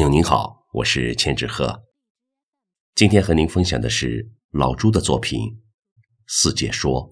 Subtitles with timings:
[0.00, 1.82] 朋友您好，我是千纸鹤，
[2.94, 5.42] 今天和您分享的是老朱的作品
[6.26, 7.02] 《四姐说》。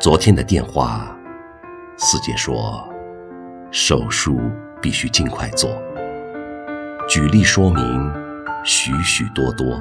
[0.00, 1.18] 昨天的电话，
[1.98, 2.88] 四姐说，
[3.72, 4.38] 手术
[4.80, 5.68] 必须尽快做。
[7.08, 7.82] 举例说明
[8.68, 9.80] 许许多多。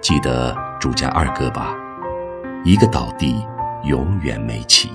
[0.00, 1.72] 记得朱家二哥吧，
[2.64, 3.46] 一个倒地，
[3.84, 4.90] 永远没起。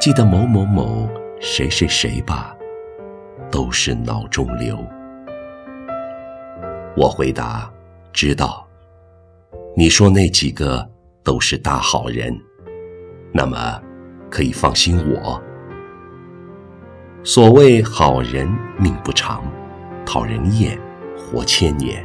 [0.00, 2.56] 记得某某某，谁谁谁吧，
[3.50, 4.78] 都是脑中瘤。
[6.96, 7.68] 我回答：
[8.12, 8.64] 知道。
[9.76, 10.88] 你说那几个？
[11.24, 12.34] 都是大好人，
[13.34, 13.82] 那么
[14.30, 15.42] 可以放心我。
[17.22, 18.48] 所谓好人
[18.78, 19.42] 命不长，
[20.10, 20.80] 讨人厌
[21.18, 22.02] 活千年。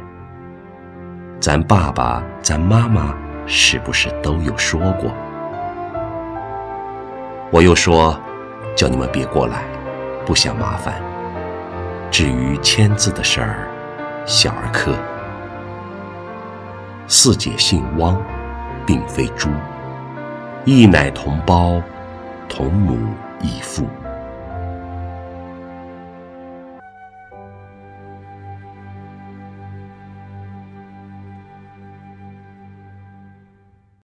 [1.40, 3.14] 咱爸爸、咱妈妈
[3.46, 5.10] 是不是都有说过？
[7.50, 8.14] 我又说，
[8.76, 9.62] 叫你们别过来，
[10.26, 11.00] 不想麻烦。
[12.10, 13.66] 至于签字的事儿，
[14.26, 14.94] 小儿科。
[17.08, 18.20] 四姐姓汪。
[18.86, 19.48] 并非猪，
[20.66, 21.80] 一奶同胞，
[22.50, 22.98] 同母
[23.40, 23.86] 异父。